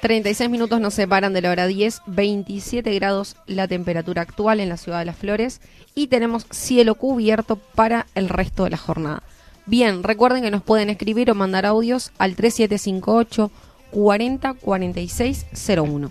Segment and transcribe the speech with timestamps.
[0.00, 4.78] 36 minutos nos separan de la hora 10, 27 grados la temperatura actual en la
[4.78, 5.60] ciudad de Las Flores
[5.94, 9.22] y tenemos cielo cubierto para el resto de la jornada.
[9.66, 13.50] Bien, recuerden que nos pueden escribir o mandar audios al 3758
[13.90, 16.10] 40 46 01.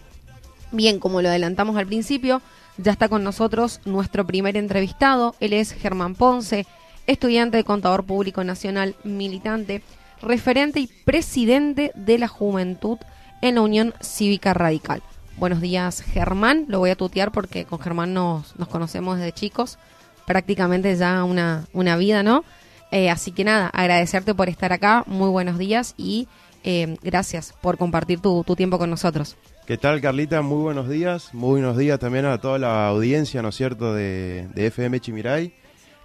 [0.71, 2.43] Bien, como lo adelantamos al principio,
[2.77, 5.35] ya está con nosotros nuestro primer entrevistado.
[5.39, 6.67] Él es Germán Ponce,
[7.07, 9.81] estudiante de Contador Público Nacional, militante,
[10.21, 12.99] referente y presidente de la Juventud
[13.41, 15.01] en la Unión Cívica Radical.
[15.37, 16.65] Buenos días, Germán.
[16.67, 19.77] Lo voy a tutear porque con Germán nos, nos conocemos desde chicos,
[20.25, 22.43] prácticamente ya una, una vida, ¿no?
[22.91, 25.03] Eh, así que nada, agradecerte por estar acá.
[25.07, 26.27] Muy buenos días y
[26.63, 29.37] eh, gracias por compartir tu, tu tiempo con nosotros.
[29.65, 30.41] ¿Qué tal, Carlita?
[30.41, 31.33] Muy buenos días.
[31.33, 35.53] Muy buenos días también a toda la audiencia, ¿no es cierto?, de, de FM Chimiray.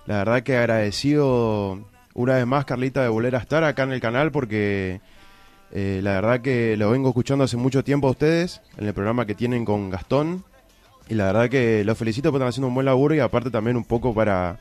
[0.06, 1.80] La verdad que agradecido
[2.12, 5.00] una vez más, Carlita, de volver a estar acá en el canal porque
[5.75, 9.27] eh, la verdad que lo vengo escuchando hace mucho tiempo a ustedes, en el programa
[9.27, 10.44] que tienen con Gastón.
[11.08, 13.77] Y la verdad que los felicito porque están haciendo un buen laburo y aparte también
[13.77, 14.61] un poco para,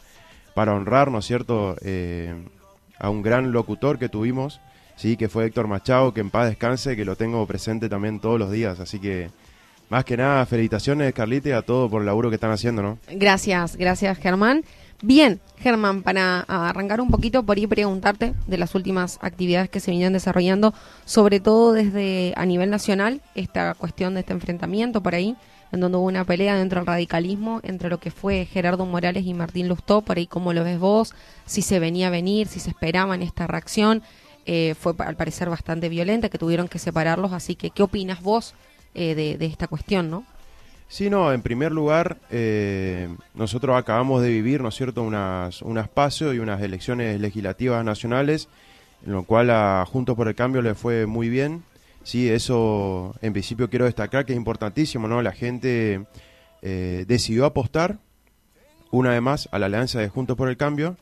[0.56, 2.34] para honrar, ¿no es cierto?, eh,
[3.00, 4.60] a un gran locutor que tuvimos,
[4.96, 8.40] sí, que fue Héctor Machado, que en paz descanse, que lo tengo presente también todos
[8.40, 8.80] los días.
[8.80, 9.30] Así que,
[9.90, 12.98] más que nada, felicitaciones, Carlita, a todos por el laburo que están haciendo, ¿no?
[13.12, 14.64] Gracias, gracias, Germán.
[15.06, 19.92] Bien, Germán, para arrancar un poquito por ahí preguntarte de las últimas actividades que se
[19.92, 20.74] venían desarrollando,
[21.04, 25.36] sobre todo desde a nivel nacional, esta cuestión de este enfrentamiento por ahí,
[25.74, 29.34] en donde hubo una pelea dentro del radicalismo entre lo que fue Gerardo Morales y
[29.34, 31.14] Martín Lustó, por ahí cómo lo ves vos,
[31.46, 34.04] si se venía a venir, si se esperaba en esta reacción,
[34.46, 38.56] eh, fue al parecer bastante violenta, que tuvieron que separarlos, así que ¿qué opinas vos
[38.96, 40.24] eh, de, de esta cuestión, no?
[40.88, 45.78] Sí, no, en primer lugar, eh, nosotros acabamos de vivir, ¿no es cierto?, unas, un
[45.78, 48.48] espacio y unas elecciones legislativas nacionales,
[49.06, 51.64] en lo cual a Juntos por el Cambio le fue muy bien.
[52.04, 55.22] Sí, eso en principio quiero destacar que es importantísimo, ¿no?
[55.22, 56.06] La gente
[56.62, 58.00] eh, decidió apostar,
[58.92, 60.98] una vez más, a la alianza de Juntos por el Cambio,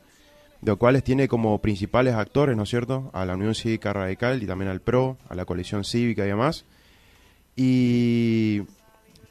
[0.62, 4.42] de los cuales tiene como principales actores, ¿no es cierto?, a la Unión Cívica Radical
[4.42, 6.64] y también al PRO, a la coalición cívica y demás.
[7.56, 8.62] Y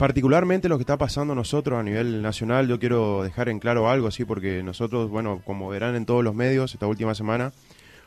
[0.01, 4.07] particularmente lo que está pasando nosotros a nivel nacional, yo quiero dejar en claro algo
[4.07, 7.53] así, porque nosotros, bueno, como verán en todos los medios esta última semana,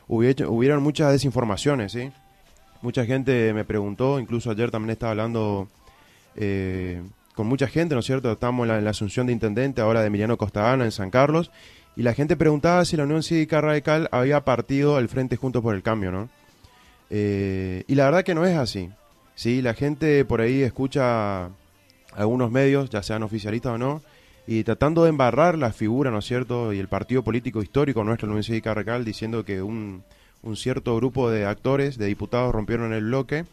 [0.08, 2.10] hubieron muchas desinformaciones, ¿sí?
[2.82, 5.68] Mucha gente me preguntó, incluso ayer también estaba hablando
[6.34, 7.00] eh,
[7.36, 8.32] con mucha gente, ¿no es cierto?
[8.32, 11.52] Estamos en la, asunción de intendente ahora de Emiliano Costadana en San Carlos,
[11.94, 15.76] y la gente preguntaba si la Unión Cívica Radical había partido el Frente Juntos por
[15.76, 16.28] el Cambio, ¿no?
[17.10, 18.90] Eh, y la verdad que no es así,
[19.36, 19.62] ¿sí?
[19.62, 21.50] La gente por ahí escucha
[22.14, 24.02] algunos medios, ya sean oficialistas o no,
[24.46, 28.26] y tratando de embarrar la figura, ¿no es cierto?, y el partido político histórico nuestro,
[28.26, 30.02] la Universidad de diciendo que un,
[30.42, 33.44] un, cierto grupo de actores, de diputados, rompieron el bloque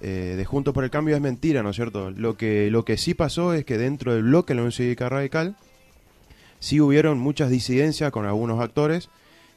[0.00, 2.10] eh, de Juntos por el Cambio, es mentira, ¿no es cierto?
[2.10, 5.56] Lo que, lo que sí pasó es que dentro del bloque de la Universidad Radical
[6.58, 9.08] sí hubieron muchas disidencias con algunos actores,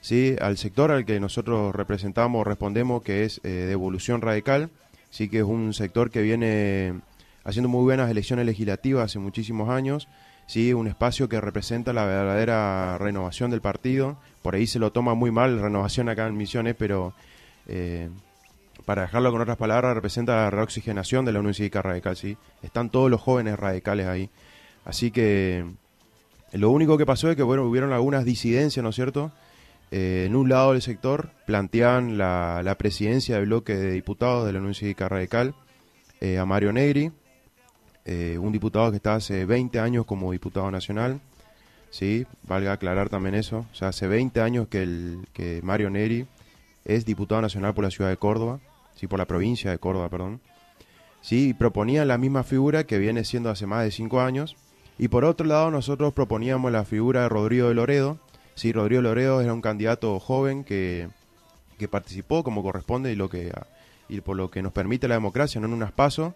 [0.02, 4.70] sí, al sector al que nosotros representamos, respondemos, que es eh, de evolución radical,
[5.10, 6.94] sí que es un sector que viene
[7.48, 10.10] haciendo muy buenas elecciones legislativas hace muchísimos años,
[10.48, 10.74] ¿sí?
[10.74, 14.18] un espacio que representa la verdadera renovación del partido.
[14.42, 17.14] Por ahí se lo toma muy mal renovación acá en Misiones, pero
[17.68, 18.10] eh,
[18.84, 22.18] para dejarlo con otras palabras, representa la reoxigenación de la Unión Cívica Radical.
[22.18, 22.38] ¿sí?
[22.64, 24.30] Están todos los jóvenes radicales ahí.
[24.84, 25.66] Así que
[26.52, 29.32] lo único que pasó es que bueno, hubieron algunas disidencias, ¿no es cierto?
[29.92, 34.52] Eh, en un lado del sector plantean la, la, presidencia del bloque de diputados de
[34.52, 35.56] la Unión Cívica Radical
[36.20, 37.14] eh, a Mario Negri,
[38.10, 41.20] eh, un diputado que está hace 20 años como diputado nacional,
[41.90, 42.26] ¿sí?
[42.44, 43.66] Valga aclarar también eso.
[43.70, 46.26] O sea, hace 20 años que, el, que Mario Neri
[46.86, 48.62] es diputado nacional por la ciudad de Córdoba,
[48.96, 49.08] ¿sí?
[49.08, 50.40] Por la provincia de Córdoba, perdón.
[51.20, 51.50] ¿Sí?
[51.50, 54.56] Y proponía la misma figura que viene siendo hace más de 5 años.
[54.98, 58.20] Y por otro lado, nosotros proponíamos la figura de Rodrigo de Loredo.
[58.56, 61.10] Sí, Rodrigo Loredo era un candidato joven que,
[61.78, 63.52] que participó como corresponde y, lo que,
[64.08, 66.34] y por lo que nos permite la democracia, no en unas pasos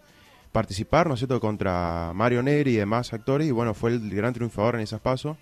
[0.52, 4.34] participar, ¿no es cierto?, contra Mario Negri y demás actores, y bueno, fue el gran
[4.34, 5.36] triunfador en esas pasos,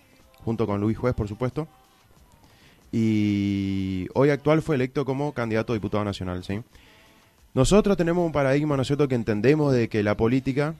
[0.44, 1.68] junto con Luis Juez, por supuesto.
[2.92, 6.62] Y hoy actual fue electo como candidato a diputado nacional, ¿sí?
[7.52, 10.74] Nosotros tenemos un paradigma, ¿no es cierto?, que entendemos de que la política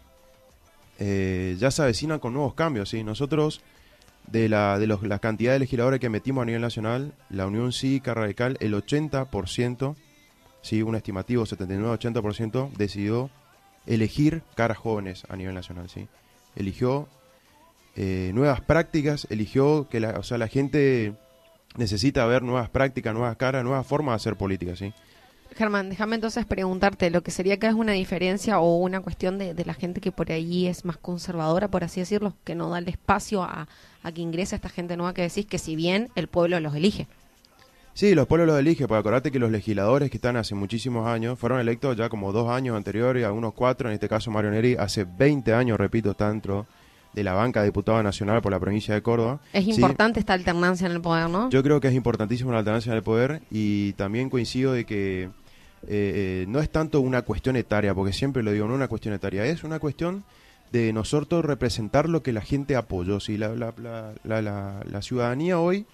[1.01, 3.03] eh, ya se avecina con nuevos cambios, ¿sí?
[3.03, 3.61] Nosotros,
[4.29, 8.15] de la, de los, la de legisladores que metimos a nivel nacional, la Unión Cívica
[8.15, 9.97] Radical, el 80%,
[10.63, 13.31] sí, un estimativo 79-80%, decidió
[13.91, 16.09] elegir caras jóvenes a nivel nacional, ¿sí?
[16.57, 17.09] Eligió
[17.97, 21.15] eh, nuevas prácticas, eligió que la, o sea, la gente
[21.77, 24.93] necesita ver nuevas prácticas, nuevas caras, nuevas formas de hacer política, ¿sí?
[25.57, 29.55] Germán, déjame entonces preguntarte, lo que sería que es una diferencia o una cuestión de,
[29.65, 32.89] la gente que por ahí es más conservadora, por así decirlo, que no da el
[32.89, 33.67] espacio a,
[34.15, 37.09] que ingrese esta gente nueva que decís que si bien el pueblo los elige.
[37.95, 41.39] Sí, los pueblos los eligen, porque acordate que los legisladores que están hace muchísimos años
[41.39, 45.05] fueron electos ya como dos años anteriores, algunos cuatro, en este caso Mario Neri, hace
[45.05, 46.67] 20 años, repito, está dentro
[47.13, 49.41] de la banca de diputado nacional por la provincia de Córdoba.
[49.53, 51.51] Es importante esta alternancia en el poder, ¿no?
[51.51, 55.23] Yo creo que es importantísima la alternancia en el poder y también coincido de que
[55.25, 55.29] eh,
[55.89, 59.15] eh, no es tanto una cuestión etaria, porque siempre lo digo, no es una cuestión
[59.15, 60.25] etaria, es una cuestión
[60.73, 63.19] de nosotros representar lo que la gente apoyó.
[63.19, 63.75] Si la, la,
[64.23, 65.87] la, la, ciudadanía hoy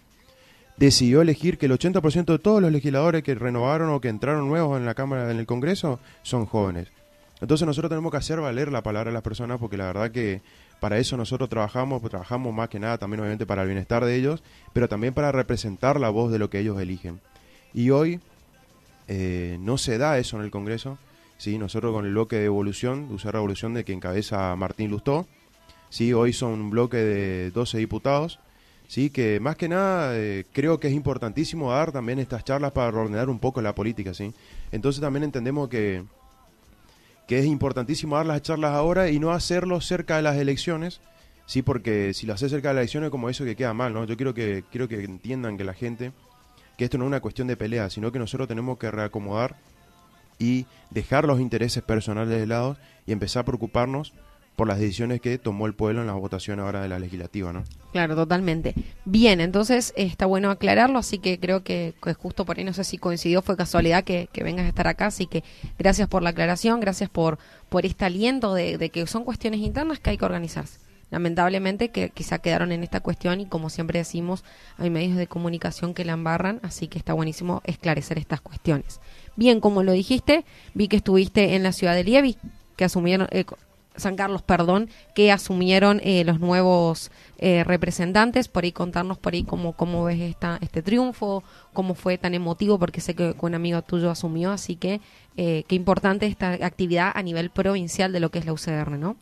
[0.76, 4.78] decidió elegir que el 80% de todos los legisladores que renovaron o que entraron nuevos
[4.78, 6.88] en la Cámara, en el Congreso, son jóvenes.
[7.40, 10.40] Entonces nosotros tenemos que hacer valer la palabra de las personas porque la verdad que
[10.81, 14.14] para eso nosotros trabajamos, pues trabajamos más que nada también obviamente para el bienestar de
[14.14, 14.43] ellos,
[14.73, 17.20] pero también para representar la voz de lo que ellos eligen.
[17.75, 18.20] Y hoy
[19.08, 20.99] eh, no se da eso en el Congreso.
[21.38, 21.58] ¿sí?
[21.58, 25.26] Nosotros con el bloque de evolución, de usar revolución de que encabeza Martín Lustó,
[25.90, 26.12] ¿sí?
[26.12, 28.38] hoy son un bloque de 12 diputados,
[28.88, 29.11] ¿sí?
[29.11, 33.29] que más que nada eh, creo que es importantísimo dar también estas charlas para ordenar
[33.29, 34.15] un poco la política.
[34.15, 34.33] ¿sí?
[34.73, 36.05] Entonces también entendemos que,
[37.27, 41.00] que es importantísimo dar las charlas ahora y no hacerlo cerca de las elecciones.
[41.47, 44.05] Sí, porque si lo haces cerca de las elecciones como eso que queda mal, ¿no?
[44.05, 46.12] Yo quiero que quiero que entiendan que la gente
[46.77, 49.56] que esto no es una cuestión de pelea, sino que nosotros tenemos que reacomodar
[50.38, 54.12] y dejar los intereses personales de lado y empezar a preocuparnos
[54.56, 57.62] por las decisiones que tomó el pueblo en la votación ahora de la legislativa, ¿no?
[57.93, 58.75] Claro, totalmente.
[59.05, 62.99] Bien, entonces está bueno aclararlo, así que creo que, justo por ahí, no sé si
[62.99, 65.44] coincidió, fue casualidad que, vengas a estar acá, así que
[65.79, 67.38] gracias por la aclaración, gracias por,
[67.69, 72.38] por este aliento de que son cuestiones internas que hay que organizarse lamentablemente que quizá
[72.38, 74.44] quedaron en esta cuestión y como siempre decimos
[74.76, 79.00] hay medios de comunicación que la embarran así que está buenísimo esclarecer estas cuestiones
[79.37, 80.44] bien como lo dijiste
[80.75, 82.37] vi que estuviste en la ciudad de Lievi
[82.76, 83.44] que asumieron eh,
[83.97, 89.45] San Carlos perdón que asumieron eh, los nuevos eh, representantes por ahí contarnos por ahí
[89.45, 93.83] cómo cómo ves esta este triunfo cómo fue tan emotivo porque sé que un amigo
[93.83, 95.01] tuyo asumió así que
[95.37, 99.17] qué importante esta actividad a nivel provincial de lo que es la UCR no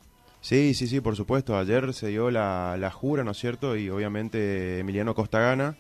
[0.45, 1.57] Sí, sí, sí, por supuesto.
[1.57, 3.79] Ayer se dio la, la jura, ¿no es cierto?
[3.79, 5.75] Y obviamente Emiliano Costa gana.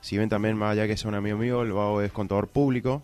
[0.00, 3.00] Si ven también, más allá que sea un amigo mío, el vago es contador público.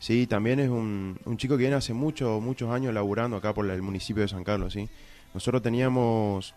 [0.00, 3.70] Sí, también es un, un chico que viene hace muchos, muchos años laburando acá por
[3.70, 4.88] el municipio de San Carlos, ¿sí?
[5.34, 6.54] Nosotros teníamos,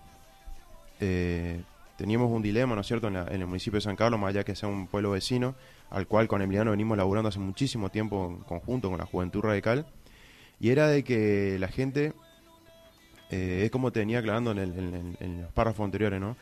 [1.02, 1.62] eh,
[1.98, 4.46] teníamos un dilema, ¿no es cierto?, en, en, el municipio de San Carlos, más allá
[4.46, 5.56] que sea un pueblo vecino,
[5.92, 9.86] al cual con Emiliano venimos laburando hace muchísimo tiempo en conjunto con la Juventud Radical,
[10.62, 12.14] y era de que la gente
[13.30, 16.38] eh, es como te venía aclarando en, los párrafos anteriores, ¿no?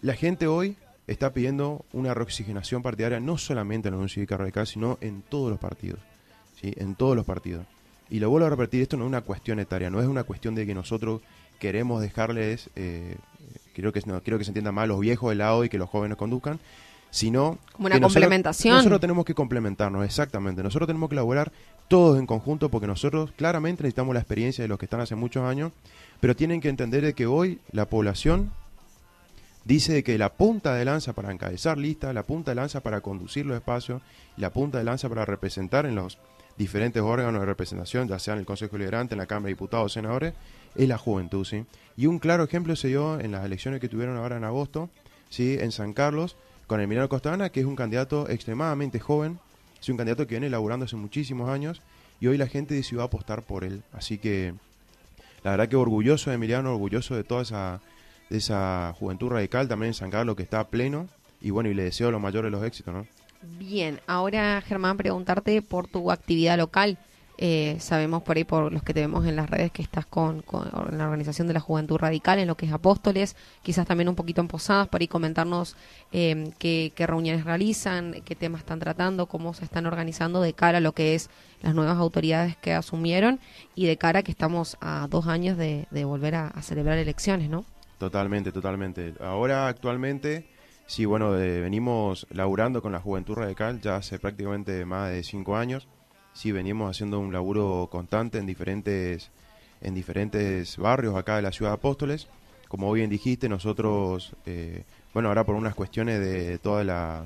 [0.00, 4.66] La gente hoy está pidiendo una reoxigenación partidaria no solamente en la Unión Cívica Radical,
[4.66, 6.00] sino en todos los partidos,
[6.60, 6.72] ¿sí?
[6.76, 7.66] En todos los partidos.
[8.10, 10.54] Y lo vuelvo a repetir, esto no es una cuestión etaria, no es una cuestión
[10.54, 11.20] de que nosotros
[11.58, 13.16] queremos dejarles, eh,
[13.74, 16.16] quiero, que, no, que se entienda mal, los viejos de lado y que los jóvenes
[16.16, 16.60] conduzcan,
[17.10, 17.58] sino...
[17.72, 18.76] Como una complementación.
[18.76, 20.62] nosotros tenemos que complementarnos, exactamente.
[20.62, 21.52] Nosotros tenemos que elaborar
[21.88, 25.44] todos en conjunto, porque nosotros claramente necesitamos la experiencia de los que están hace muchos
[25.44, 25.72] años,
[26.20, 28.52] pero tienen que entender de que hoy la población
[29.64, 33.46] dice que la punta de lanza para encabezar listas, la punta de lanza para conducir
[33.46, 34.02] los espacios,
[34.36, 36.18] la punta de lanza para representar en los
[36.56, 39.92] diferentes órganos de representación, ya sea en el Consejo Liberante, en la Cámara de Diputados,
[39.92, 40.34] senadores,
[40.74, 41.64] es la juventud, ¿sí?
[41.96, 44.88] Y un claro ejemplo se dio en las elecciones que tuvieron ahora en agosto,
[45.30, 45.56] ¿sí?
[45.60, 49.38] En San Carlos, con Emiliano Costana, que es un candidato extremadamente joven,
[49.80, 51.82] es un candidato que viene elaborando hace muchísimos años
[52.20, 53.82] y hoy la gente decidió apostar por él.
[53.92, 54.54] Así que
[55.42, 57.80] la verdad que orgulloso de Emiliano, orgulloso de toda esa,
[58.30, 61.08] de esa juventud radical también en San Carlos que está pleno
[61.40, 63.06] y bueno, y le deseo lo mayor de los éxitos, ¿no?
[63.58, 66.98] Bien, ahora Germán, preguntarte por tu actividad local.
[67.36, 70.44] Eh, sabemos por ahí, por los que te vemos en las redes, que estás con,
[70.92, 74.40] la Organización de la Juventud Radical, en lo que es Apóstoles, quizás también un poquito
[74.40, 75.76] en Posadas, por ahí comentarnos
[76.12, 80.80] eh, qué, reuniones realizan, qué temas están tratando, cómo se están organizando de cara a
[80.80, 81.28] lo que es
[81.60, 83.40] las nuevas autoridades que asumieron
[83.74, 87.64] y de cara a que estamos a dos años de, volver a, celebrar elecciones, ¿no?
[88.04, 89.14] Totalmente, totalmente.
[89.20, 90.46] Ahora, actualmente,
[90.86, 95.56] sí, bueno, eh, venimos laburando con la Juventud Radical ya hace prácticamente más de cinco
[95.56, 95.88] años
[96.34, 99.30] sí venimos haciendo un laburo constante en diferentes,
[99.80, 102.28] en diferentes barrios acá de la ciudad de Apóstoles.
[102.68, 104.84] Como bien dijiste, nosotros, eh,
[105.14, 107.24] bueno, ahora por unas cuestiones de toda la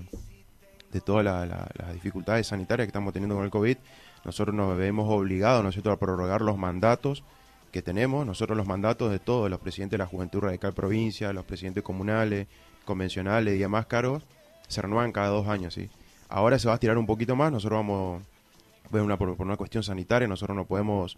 [0.93, 3.77] de todas las dificultades sanitarias que estamos teniendo con el COVID,
[4.25, 7.25] nosotros nos vemos obligados nosotros a prorrogar los mandatos
[7.71, 11.45] que tenemos, nosotros los mandatos de todos los presidentes de la Juventud Radical Provincia, los
[11.45, 12.47] presidentes comunales,
[12.85, 14.25] convencionales y demás cargos,
[14.69, 15.91] se renuevan cada dos años, ¿sí?
[16.29, 18.23] Ahora se va a estirar un poquito más, nosotros vamos
[18.91, 21.17] una, por, una cuestión sanitaria, nosotros no podemos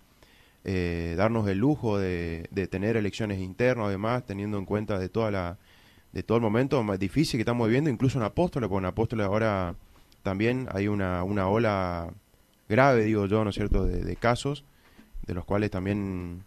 [0.64, 5.59] eh, darnos el lujo de, tener elecciones internas, además, teniendo en cuenta de toda la
[6.12, 9.26] de todo el momento más difícil que estamos viviendo, incluso en Apóstoles, porque en Apóstoles
[9.26, 9.76] ahora
[10.25, 12.12] también hay una, una ola
[12.69, 14.64] grave, digo yo, ¿no es cierto?, de, casos,
[15.27, 16.45] de los cuales también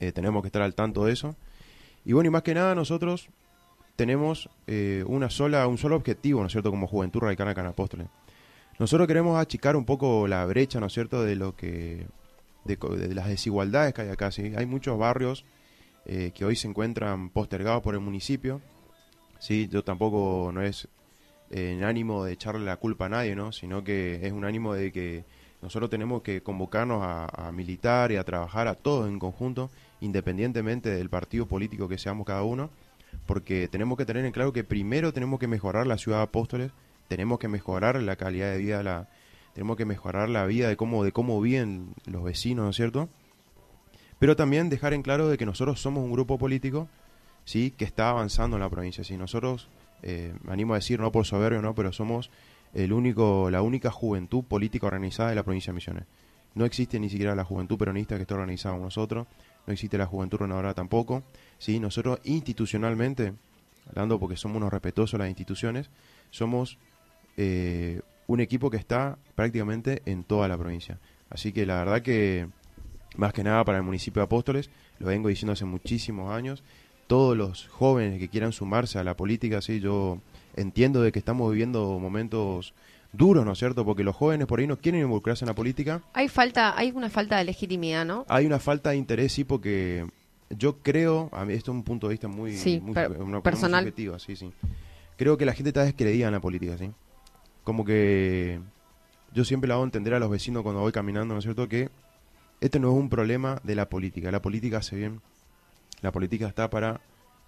[0.00, 1.36] eh, tenemos que estar al tanto de eso.
[2.04, 3.28] Y bueno, y más que nada nosotros
[3.96, 8.08] tenemos eh, una sola, un solo objetivo, ¿no es cierto?, como Juventud en Apóstoles.
[8.78, 12.06] Nosotros queremos achicar un poco la brecha, ¿no es cierto?, de lo que
[12.64, 14.30] de, las desigualdades que hay acá.
[14.30, 14.52] ¿sí?
[14.56, 15.44] Hay muchos barrios
[16.06, 18.60] eh, que hoy se encuentran postergados por el municipio.
[19.38, 19.68] ¿sí?
[19.70, 20.88] Yo tampoco no es
[21.50, 23.52] en ánimo de echarle la culpa a nadie, ¿no?
[23.52, 25.24] sino que es un ánimo de que
[25.64, 29.70] nosotros tenemos que convocarnos a, militar y a trabajar a todos en conjunto,
[30.02, 32.68] independientemente del partido político que seamos cada uno,
[33.24, 36.72] porque tenemos que tener en claro que primero tenemos que mejorar la ciudad de Apóstoles,
[37.08, 39.08] tenemos que mejorar la calidad de vida la,
[39.54, 43.08] tenemos que mejorar la vida de cómo, de cómo viven los vecinos, ¿no es cierto?
[44.18, 46.88] Pero también dejar en claro de que nosotros somos un grupo político,
[47.46, 47.70] ¿sí?
[47.70, 49.16] Que está avanzando en la provincia, ¿sí?
[49.16, 49.70] Nosotros,
[50.02, 51.74] eh, me animo a decir, no por soberbio, ¿no?
[51.74, 52.30] Pero somos
[52.74, 56.04] el único, la única juventud política organizada de la provincia de Misiones.
[56.54, 59.26] No existe ni siquiera la juventud peronista que está organizada con nosotros,
[59.66, 61.22] no existe la juventud renovadora tampoco,
[61.58, 61.80] ¿sí?
[61.80, 63.34] Nosotros institucionalmente,
[63.88, 65.90] hablando porque somos unos respetuosos las instituciones,
[66.30, 66.78] somos
[67.36, 70.98] eh, un equipo que está prácticamente en toda la provincia.
[71.30, 72.48] Así que la verdad que,
[73.16, 76.62] más que nada para el municipio de Apóstoles, lo vengo diciendo hace muchísimos años,
[77.06, 80.20] todos los jóvenes que quieran sumarse a la política, sí, yo
[80.56, 82.74] entiendo de que estamos viviendo momentos
[83.12, 83.84] duros, ¿no es cierto?
[83.84, 86.02] Porque los jóvenes por ahí no quieren involucrarse en la política.
[86.12, 88.24] Hay falta, hay una falta de legitimidad, ¿no?
[88.28, 90.06] Hay una falta de interés, sí, porque
[90.50, 92.52] yo creo, a mí esto es un punto de vista muy,
[93.42, 94.52] personal, sí, sí.
[95.16, 96.90] Creo que la gente está descreída en la política, sí
[97.64, 98.60] como que
[99.32, 101.88] yo siempre le hago entender a los vecinos cuando voy caminando, ¿no es cierto?, que
[102.60, 104.30] este no es un problema de la política.
[104.30, 105.20] La política hace bien.
[106.02, 107.00] La política está para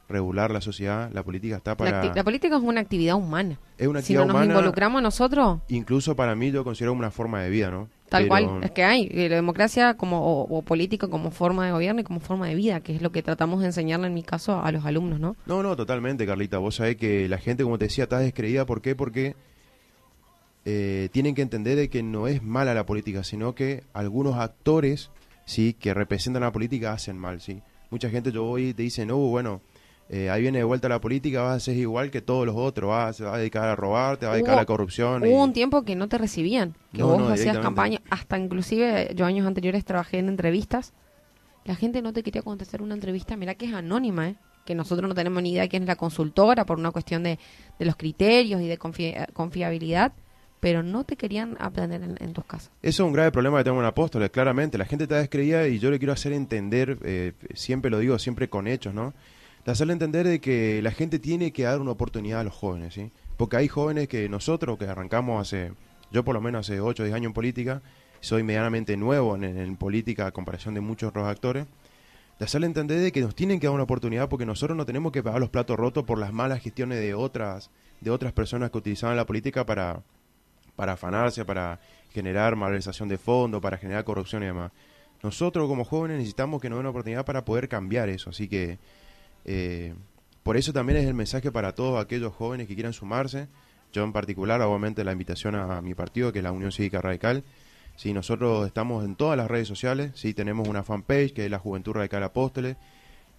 [0.08, 2.14] regular la sociedad, la política está para...
[2.14, 3.58] La, política es una actividad humana.
[3.78, 5.60] Es una actividad si no nos involucramos nosotros...
[5.68, 7.88] Incluso para mí yo considero una forma de vida, ¿no?
[8.08, 12.04] Tal cual, es que hay la democracia como o, política como forma de gobierno y
[12.04, 14.70] como forma de vida, que es lo que tratamos de enseñarle en mi caso a
[14.70, 15.34] los alumnos, ¿no?
[15.46, 16.58] No, no, totalmente, Carlita.
[16.58, 18.64] Vos sabés que la gente, como te decía, está descreída.
[18.64, 18.94] ¿Por qué?
[18.94, 19.34] Porque
[20.64, 25.10] eh, tienen que entender de que no es mala la política, sino que algunos actores
[25.44, 27.40] sí que representan la política hacen mal.
[27.40, 27.60] sí
[27.90, 29.62] Mucha gente yo voy y te dicen, no, bueno,
[30.08, 32.90] eh, ahí viene de vuelta la política, vas a ser igual que todos los otros,
[32.90, 35.24] vas, a dedicar a robar, te vas a dedicar a la corrupción.
[35.24, 39.46] Hubo un tiempo que no te recibían, que vos hacías campaña, hasta inclusive yo años
[39.46, 40.92] anteriores trabajé en entrevistas,
[41.64, 44.36] la gente no te quería contestar una entrevista, mira que es anónima, ¿eh?
[44.64, 47.38] que nosotros no tenemos ni idea de quién es la consultora por una cuestión de,
[47.78, 50.12] de los criterios y de confiabilidad
[50.60, 52.70] pero no te querían aprender en, tus casas.
[52.82, 54.78] Eso es un grave problema que tenemos en Apóstoles, claramente.
[54.78, 58.48] La gente está descreída y yo le quiero hacer entender, eh, siempre lo digo, siempre
[58.48, 59.14] con hechos, ¿no?
[59.66, 62.94] De hacerle entender de que la gente tiene que dar una oportunidad a los jóvenes,
[62.94, 63.10] ¿sí?
[63.36, 65.72] Porque hay jóvenes que nosotros, que arrancamos hace,
[66.10, 67.82] yo por lo menos hace 8 o 10 años en política,
[68.20, 71.66] soy medianamente nuevo en, política a comparación de muchos otros actores,
[72.38, 75.12] de hacerle entender de que nos tienen que dar una oportunidad porque nosotros no tenemos
[75.12, 77.70] que pagar los platos rotos por las malas gestiones de otras,
[78.00, 80.02] de otras personas que utilizaban la política para
[80.76, 81.80] para afanarse, para
[82.12, 84.70] generar malversación de fondos, para generar corrupción y demás.
[85.22, 88.78] Nosotros como jóvenes necesitamos que nos den una oportunidad para poder cambiar eso, así que
[89.46, 89.94] eh,
[90.42, 93.48] por eso también es el mensaje para todos aquellos jóvenes que quieran sumarse.
[93.92, 97.44] Yo en particular, obviamente, la invitación a, mi partido, que es la Unión Cívica Radical.
[97.96, 101.58] Sí, nosotros estamos en todas las redes sociales, sí, tenemos una fanpage que es la
[101.58, 102.76] Juventud Radical Apóstoles,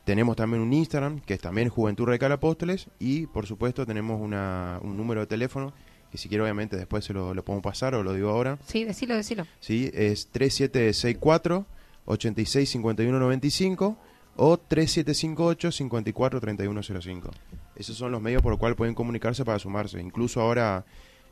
[0.04, 4.80] tenemos también un Instagram que es también Juventud Radical Apóstoles y por supuesto tenemos una,
[4.82, 5.74] un número de teléfono
[6.10, 8.58] que si quiero obviamente después se lo, lo podemos pasar o lo digo ahora.
[8.66, 9.46] Sí, decilo, decilo.
[9.60, 11.66] Sí, es 3764
[12.06, 13.98] 865195
[14.38, 17.32] o 3758 543105.
[17.76, 20.00] Esos son los medios por los cuales pueden comunicarse para sumarse.
[20.00, 20.86] Incluso ahora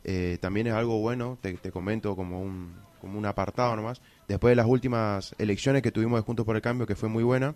[0.03, 4.01] eh, también es algo bueno, te, te, comento como un, como un apartado nomás.
[4.27, 7.23] Después de las últimas elecciones que tuvimos de Juntos por el Cambio, que fue muy
[7.23, 7.55] buena,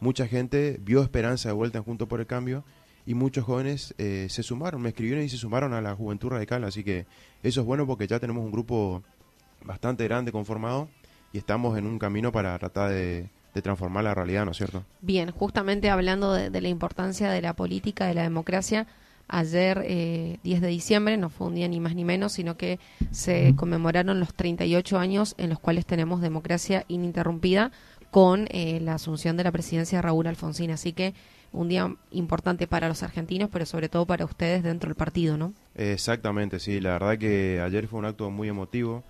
[0.00, 2.64] mucha gente vio esperanza de vuelta en Juntos por el Cambio
[3.06, 6.64] y muchos jóvenes eh, se sumaron, me escribieron y se sumaron a la Juventud Radical,
[6.64, 7.06] así que
[7.42, 9.02] eso es bueno porque ya tenemos un grupo
[9.64, 10.90] bastante grande conformado
[11.32, 13.30] y estamos en un camino para tratar de,
[13.62, 14.84] transformar la realidad, ¿no es cierto?
[15.00, 18.86] Bien, justamente hablando de, la importancia de la política, de la democracia,
[19.28, 22.78] ayer, eh, 10 de diciembre, no fue un día ni más ni menos, sino que
[23.10, 27.72] se conmemoraron los 38 años en los cuales tenemos democracia ininterrumpida
[28.10, 30.70] con eh, la asunción de la presidencia de Raúl Alfonsín.
[30.70, 31.14] Así que
[31.52, 35.52] un día importante para los argentinos, pero sobre todo para ustedes dentro del partido, ¿no?
[35.74, 36.80] Exactamente, sí.
[36.80, 39.04] La verdad que ayer fue un acto muy emotivo.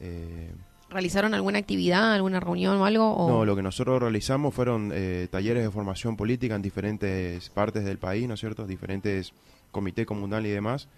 [0.00, 0.50] Eh,
[0.90, 3.26] ¿Realizaron alguna actividad, alguna reunión o algo?
[3.28, 7.98] No, lo que nosotros realizamos fueron eh, talleres de formación política en diferentes partes del
[7.98, 8.66] país, ¿no es cierto?
[8.66, 9.32] Diferentes
[9.70, 10.88] comités comunales y demás.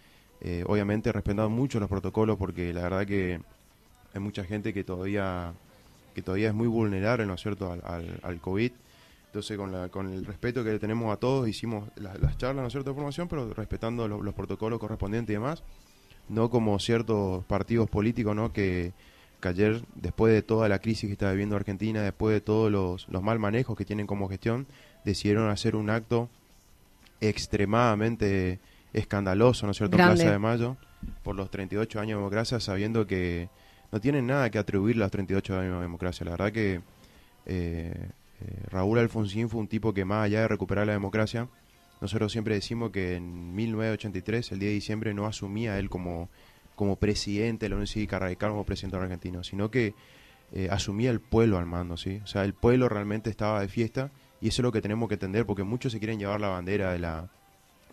[0.41, 3.41] Eh, obviamente respetando mucho los protocolos porque la verdad que
[4.15, 5.53] hay mucha gente que todavía
[6.15, 8.71] que todavía es muy vulnerable, ¿no es cierto?, al, COVID.
[9.29, 12.61] Entonces, con, la, con el respeto que le tenemos a todos, hicimos la- las charlas,
[12.63, 15.63] ¿no es cierto?, de formación, pero respetando lo- los protocolos correspondientes y demás.
[16.29, 18.93] No como ciertos partidos políticos, ¿no?, que,
[19.43, 23.07] que ayer, después de toda la crisis que está viviendo Argentina, después de todos los,
[23.09, 24.67] los mal manejos que tienen como gestión,
[25.05, 26.31] decidieron hacer un acto
[27.21, 28.61] extremadamente
[28.93, 30.15] escandaloso, ¿no es cierto?, en.
[30.15, 30.77] Plaza de Mayo,
[31.23, 33.49] por los 38 años de democracia, sabiendo que
[33.91, 36.25] no tienen nada que atribuirle a los 38 años de democracia.
[36.25, 36.83] La verdad que eh,
[37.47, 38.11] eh,
[38.71, 41.49] Raúl Alfonsín fue un tipo que más allá de recuperar la democracia,
[42.01, 46.31] nosotros siempre decimos que en 1983, el día de diciembre, no asumía él como,
[46.83, 49.95] como presidente de la Unión Cívica Radical, como presidente argentino, sino que
[50.53, 52.21] eh, asumía el pueblo al mando, ¿sí?
[52.25, 54.11] O sea, el pueblo realmente estaba de fiesta
[54.41, 56.91] y eso es lo que tenemos que entender, porque muchos se quieren llevar la bandera
[56.91, 57.31] de, la,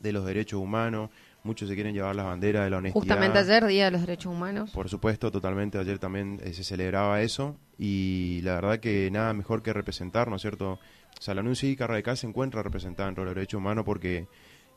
[0.02, 1.12] de los derechos humanos,
[1.44, 3.00] muchos se quieren llevar la bandera de la honestidad.
[3.00, 4.72] Justamente ayer, Día de los Derechos Humanos.
[4.72, 5.78] Por supuesto, totalmente.
[5.78, 10.38] Ayer también eh, se celebraba eso y la verdad que nada mejor que representar, ¿no
[10.38, 10.74] es cierto?
[10.74, 14.28] O sea, la Unión Cívica Radical se encuentra representada en los derechos humanos porque,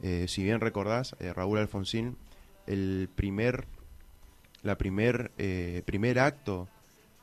[0.02, 2.18] eh, si bien recordás, eh, Raúl Alfonsín,
[2.66, 3.66] el primer,
[4.62, 6.68] la primer, eh, primer acto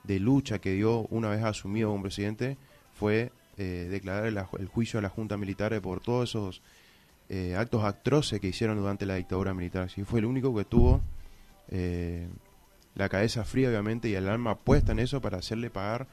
[0.04, 2.58] de lucha que dio una vez asumido como presidente
[2.94, 6.62] fue eh, declarar el, el juicio a la Junta Militar por todos esos
[7.32, 9.90] eh, actos atroces que hicieron durante la dictadura militar.
[9.90, 10.04] ¿sí?
[10.04, 11.00] Fue el único que tuvo
[11.70, 12.28] eh,
[12.96, 16.08] la cabeza fría, obviamente, y el alma puesta en eso para hacerle pagar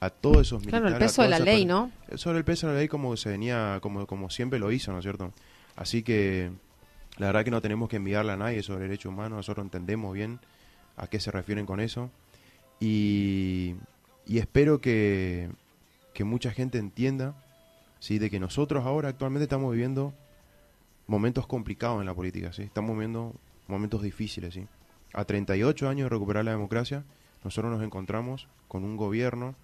[0.00, 0.82] a todos esos militares.
[0.82, 1.64] Claro, el peso de la ley.
[1.64, 1.90] ¿no?
[2.14, 4.98] Sobre el peso de la ley como se venía, como, como siempre lo hizo, ¿no
[4.98, 5.32] es cierto?
[5.76, 6.50] Así que
[7.16, 10.40] la verdad que no tenemos que enviarle a nadie sobre derechos humanos, nosotros entendemos bien
[11.00, 12.10] a qué se refieren con eso.
[12.78, 13.74] Y,
[14.26, 15.50] y espero que,
[16.12, 17.34] que mucha gente entienda
[17.98, 18.18] ¿sí?
[18.18, 20.12] de que nosotros ahora actualmente estamos viviendo
[21.06, 22.62] momentos complicados en la política, ¿sí?
[22.62, 23.34] estamos viviendo
[23.66, 24.54] momentos difíciles.
[24.54, 24.66] ¿sí?
[25.14, 27.04] A 38 años de recuperar la democracia,
[27.42, 29.54] nosotros nos encontramos con un gobierno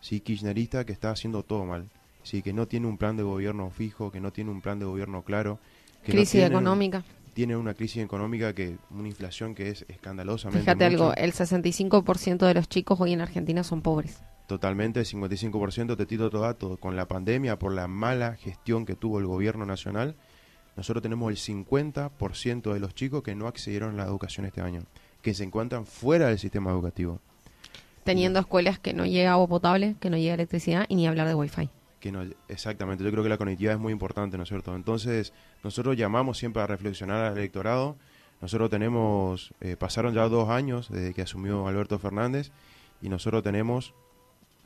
[0.00, 0.20] ¿sí?
[0.20, 1.88] kirchnerista que está haciendo todo mal,
[2.24, 2.42] ¿sí?
[2.42, 5.22] que no tiene un plan de gobierno fijo, que no tiene un plan de gobierno
[5.22, 5.60] claro.
[6.04, 7.04] Que no Crisis económica.
[7.32, 11.04] Tiene una crisis económica, que una inflación que es escandalosamente Fíjate mucho.
[11.04, 14.20] algo, el 65% de los chicos hoy en Argentina son pobres.
[14.46, 16.76] Totalmente, el 55% te tiro otro dato.
[16.76, 20.16] Con la pandemia, por la mala gestión que tuvo el gobierno nacional,
[20.76, 24.82] nosotros tenemos el 50% de los chicos que no accedieron a la educación este año,
[25.22, 27.20] que se encuentran fuera del sistema educativo.
[28.02, 31.34] Teniendo escuelas que no llega agua potable, que no llega electricidad y ni hablar de
[31.34, 31.70] wifi.
[32.48, 34.74] Exactamente, yo creo que la conectividad es muy importante, ¿no es cierto?
[34.74, 35.32] Entonces,
[35.62, 37.96] nosotros llamamos siempre a reflexionar al electorado.
[38.40, 42.50] Nosotros tenemos, eh, pasaron ya dos años desde que asumió Alberto Fernández
[43.02, 43.92] y nosotros tenemos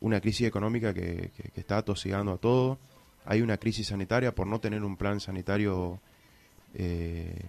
[0.01, 2.79] una crisis económica que, está atosigando a todo.
[3.25, 5.99] Hay una crisis sanitaria por no tener un plan sanitario
[6.75, 7.47] eh,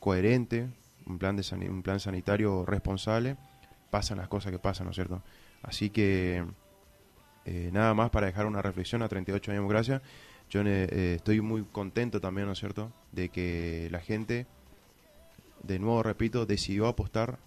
[0.00, 0.68] coherente,
[1.06, 3.36] un plan, de sani- un plan sanitario responsable.
[3.90, 5.22] Pasan las cosas que pasan, ¿no es cierto?
[5.62, 6.44] Así que
[7.50, 10.02] eh, nada más para dejar una reflexión a 38 años democracia.
[10.50, 14.46] Yo eh, eh, estoy muy contento también, ¿no es cierto?, de que la gente,
[15.62, 17.38] de nuevo repito, decidió apostar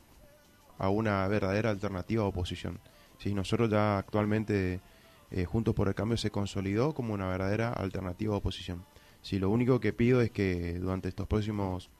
[0.79, 2.79] a una verdadera alternativa a oposición.
[3.19, 4.79] Sí, nosotros ya actualmente,
[5.45, 8.83] Juntos por el Cambio, se consolidó como una verdadera alternativa a oposición.
[9.21, 11.91] Sí, lo único que pido es que durante estos próximos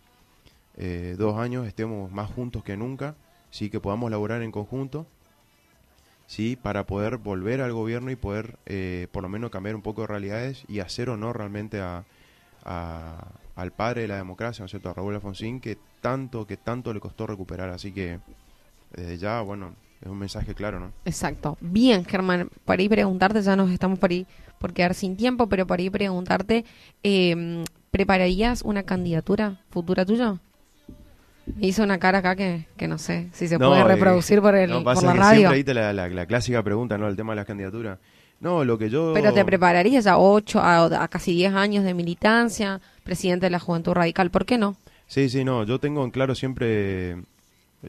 [1.18, 3.16] dos años estemos más juntos que nunca,
[3.52, 5.06] sí, que podamos laborar en conjunto
[6.32, 10.02] sí para poder volver al gobierno y poder eh, por lo menos cambiar un poco
[10.02, 12.06] de realidades y hacer honor realmente a,
[12.64, 14.90] al padre de la democracia, ¿no es cierto?
[14.90, 17.70] A Raúl Alfonsín, que tanto, que tanto le costó recuperar.
[17.70, 18.20] Así que
[18.96, 20.94] desde ya, bueno, es un mensaje claro, ¿no?
[21.04, 21.58] Exacto.
[21.60, 24.26] Bien, Germán, para ir preguntarte, ya nos estamos por, ir,
[24.58, 26.64] por quedar sin tiempo, pero para ir preguntarte,
[27.04, 30.40] eh, ¿prepararías una candidatura futura tuya?
[31.46, 34.42] Me hizo una cara acá que, que no sé si se No, puede eh, reproducir
[34.42, 35.38] por, el, no, por la que radio.
[35.40, 37.08] siempre ahí te la, la, la clásica pregunta, ¿no?
[37.08, 37.98] El tema de las candidaturas.
[38.40, 39.12] No, lo que yo...
[39.14, 43.60] Pero te prepararías a ocho, a, a casi 10 años de militancia, presidente de la
[43.60, 44.76] Juventud Radical, ¿por qué no?
[45.08, 45.64] Sí, sí, no.
[45.64, 47.18] Yo tengo en claro siempre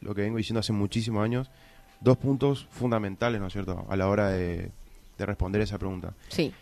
[0.00, 1.50] lo que vengo diciendo hace muchísimos años.
[2.00, 4.70] Dos puntos fundamentales, ¿no es cierto?, a la hora de,
[5.18, 6.12] de responder esa pregunta.
[6.28, 6.52] Sí.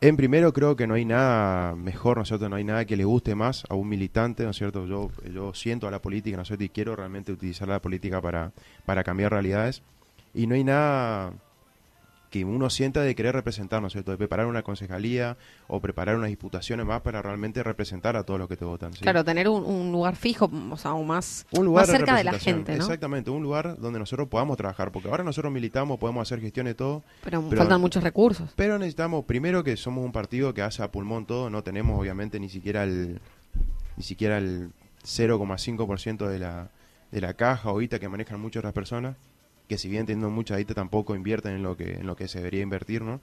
[0.00, 2.48] En primero creo que no hay nada mejor, ¿no es cierto?
[2.48, 4.86] No hay nada que le guste más a un militante, ¿no es cierto?
[4.86, 6.62] Yo, yo siento a la política, ¿no es cierto?
[6.62, 8.52] Y quiero realmente utilizar la política para,
[8.86, 9.82] para cambiar realidades.
[10.34, 11.32] Y no hay nada
[12.30, 14.10] que uno sienta de querer representar, ¿no es cierto?
[14.10, 15.36] De preparar una concejalía
[15.66, 18.92] o preparar unas diputaciones más para realmente representar a todos los que te votan.
[18.92, 22.76] Claro, tener un, lugar fijo, o sea, un más, un lugar cerca de, la gente,
[22.76, 22.84] ¿no?
[22.84, 27.02] Exactamente, un lugar donde nosotros podamos trabajar, porque ahora nosotros militamos, podemos hacer gestiones todo.
[27.24, 28.50] Pero, faltan muchos recursos.
[28.56, 32.38] Pero necesitamos, primero que somos un partido que hace a pulmón todo, no tenemos obviamente
[32.38, 33.20] ni siquiera el,
[33.96, 34.70] ni siquiera el
[35.02, 36.68] 0,5% de la,
[37.10, 39.16] de la caja o que manejan muchas otras personas
[39.68, 42.38] que si bien teniendo mucha guita tampoco invierten en lo que en lo que se
[42.38, 43.20] debería invertir, ¿no?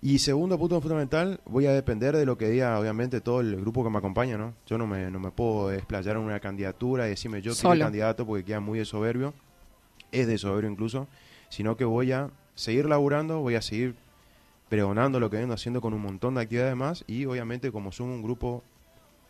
[0.00, 3.82] Y segundo punto fundamental, voy a depender de lo que diga obviamente todo el grupo
[3.82, 4.54] que me acompaña, ¿no?
[4.66, 8.24] Yo no me, no me puedo desplayar en una candidatura y decirme yo soy candidato
[8.24, 9.34] porque queda muy de soberbio,
[10.12, 11.08] es de soberbio incluso,
[11.48, 13.96] sino que voy a seguir laburando, voy a seguir
[14.68, 18.14] pregonando lo que vengo haciendo con un montón de actividades más y obviamente como somos
[18.14, 18.62] un grupo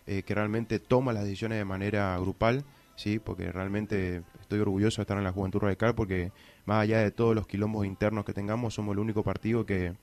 [0.06, 2.64] eh, que realmente toma las decisiones de manera grupal,
[2.98, 6.32] sí, porque realmente estoy orgulloso de estar en la Juventud Radical porque
[6.66, 9.94] más allá de todos los quilombos internos que tengamos, somos el único partido que,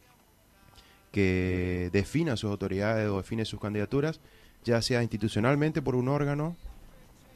[1.12, 4.22] que defina sus autoridades o define sus candidaturas,
[4.64, 6.56] ya sea institucionalmente por un órgano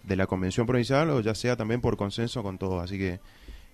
[0.03, 2.81] de la Convención Provincial o ya sea también por consenso con todos.
[2.81, 3.19] Así que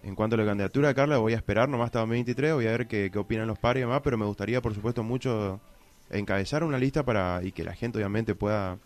[0.03, 2.71] en cuanto a la candidatura de Carla, voy a esperar nomás hasta 2023, voy a
[2.71, 5.61] ver qué, qué opinan los pares y demás, pero me gustaría, por supuesto, mucho
[6.09, 8.79] encabezar una lista para y que la gente obviamente pueda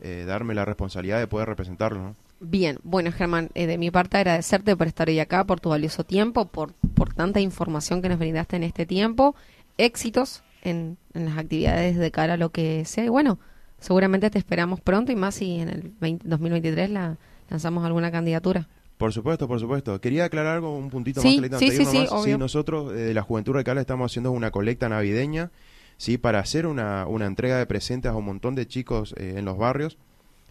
[0.00, 2.02] eh, darme la responsabilidad de poder representarlo.
[2.02, 2.16] ¿no?
[2.44, 6.02] Bien, bueno Germán, eh, de mi parte agradecerte por estar hoy acá, por tu valioso
[6.02, 9.36] tiempo, por, por tanta información que nos brindaste en este tiempo,
[9.78, 13.38] éxitos en, en las actividades de cara a lo que sea y bueno,
[13.78, 15.92] seguramente te esperamos pronto y más si en el
[16.24, 17.16] 2023 la,
[17.48, 18.68] lanzamos alguna candidatura.
[18.98, 20.00] Por supuesto, por supuesto.
[20.00, 21.32] Quería aclarar algo, un puntito más.
[21.32, 25.52] Sí, sí, sí, sí, nosotros eh, de la Juventud Radical estamos haciendo una colecta navideña,
[25.96, 29.44] sí, para hacer una, una entrega de presentes a un montón de chicos eh, en
[29.44, 29.96] los barrios.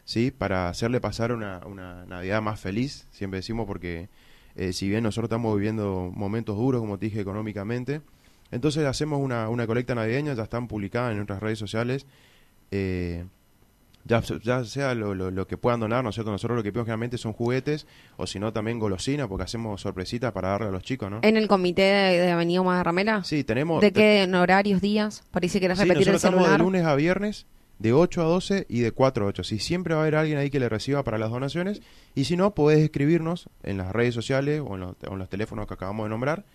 [0.05, 0.31] ¿Sí?
[0.31, 4.09] Para hacerle pasar una, una Navidad más feliz, siempre decimos porque
[4.55, 8.01] eh, si bien nosotros estamos viviendo momentos duros, como te dije, económicamente,
[8.51, 12.05] entonces hacemos una, una colecta navideña, ya están publicadas en nuestras redes sociales,
[12.71, 13.25] eh,
[14.03, 16.31] ya, ya sea lo, lo, que puedan donar, ¿no es cierto?
[16.31, 17.85] Nosotros lo que pedimos generalmente son juguetes
[18.17, 21.19] o si no también golosinas porque hacemos sorpresitas para darle a los chicos, ¿no?
[21.21, 23.23] ¿En el comité de, Avenida Humada Ramela?
[23.23, 23.79] Sí, tenemos...
[23.79, 25.23] ¿De qué en horarios, días?
[25.29, 27.45] Parece que sí, repetir nosotros estamos de lunes a viernes
[27.81, 29.43] de 8 a 12 y de 4 a 8.
[29.43, 31.81] Si siempre va a haber alguien ahí que le reciba para las donaciones.
[32.13, 34.81] Y si no, puedes escribirnos en las redes sociales o en
[35.19, 36.45] los, teléfonos que acabamos de nombrar.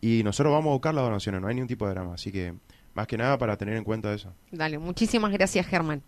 [0.00, 2.14] Y nosotros vamos a buscar las donaciones, no hay ningún tipo de drama.
[2.14, 2.54] Así que,
[2.94, 4.32] más que nada, para tener en cuenta eso.
[4.50, 6.02] Dale, muchísimas gracias, Germán.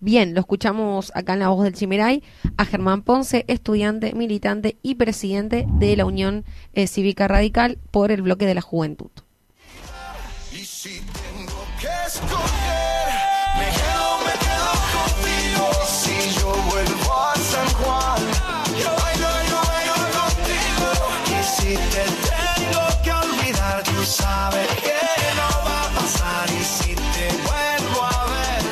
[0.00, 2.22] Bien, lo escuchamos acá en la voz del Chimeray
[2.56, 8.22] a Germán Ponce, estudiante, militante y presidente de la Unión eh, Cívica Radical por el
[8.22, 9.10] bloque de la Juventud.
[10.50, 12.10] Y si tengo que